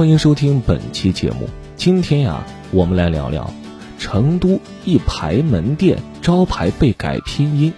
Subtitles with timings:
[0.00, 1.46] 欢迎收听本期节目。
[1.76, 3.52] 今天呀，我们来聊聊
[3.98, 7.70] 成都一排门店招牌被改拼音，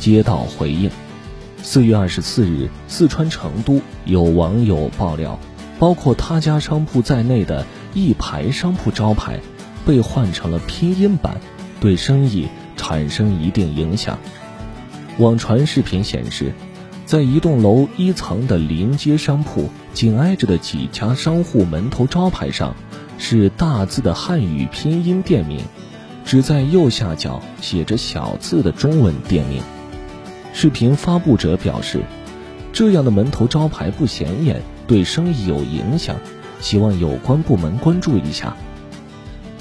[0.00, 0.90] 街道回应。
[1.62, 5.38] 四月二十四日，四川成都有网友爆料，
[5.78, 7.64] 包括他家商铺在内的
[7.94, 9.38] 一排商铺招牌
[9.86, 11.40] 被换成了拼音版，
[11.78, 14.18] 对生意产生一定影响。
[15.18, 16.52] 网传视频显示。
[17.08, 22.76] 在一栋楼一层的临街商铺，紧挨着的几家商户门头招牌上，
[23.16, 25.58] 是大字的汉语拼音店名，
[26.26, 29.62] 只在右下角写着小字的中文店名。
[30.52, 32.02] 视频发布者表示，
[32.74, 36.14] 这样的门头招牌不显眼，对生意有影响，
[36.60, 38.54] 希望有关部门关注一下。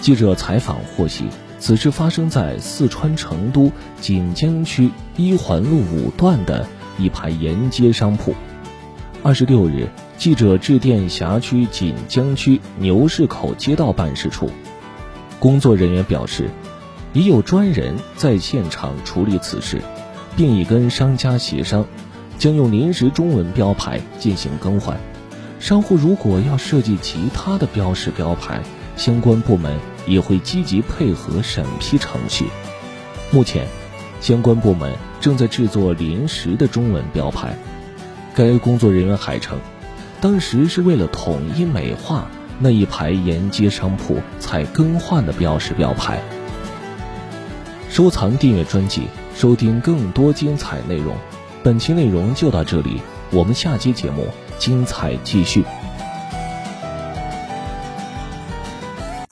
[0.02, 1.24] 记者采访获悉，
[1.60, 3.72] 此事发生在四川成都
[4.02, 6.68] 锦江区一环路五段的。
[6.98, 8.34] 一排沿街商铺。
[9.24, 14.50] 二十六日，记者致电辖区锦江区牛市口街道办事处，
[15.40, 16.50] 工作人员表示，
[17.14, 19.82] 已有专人在现场处理此事，
[20.36, 21.86] 并已跟商家协商，
[22.38, 24.98] 将用临时中文标牌进行更换。
[25.60, 28.62] 商户如果要设计其他的标识标牌，
[28.96, 32.46] 相关部门也会积极配合审批程序。
[33.32, 33.68] 目前。
[34.20, 37.56] 相关部门正在制作临时的中文标牌。
[38.36, 39.58] 该工作人员还称，
[40.22, 42.28] 当时是为了统一美化
[42.60, 46.20] 那一排沿街商铺才更换的标识标牌。
[47.90, 51.16] 收藏订阅专辑，收听更多精彩内容。
[51.64, 54.28] 本期内容就到这里，我们下期节目
[54.60, 55.64] 精彩继续。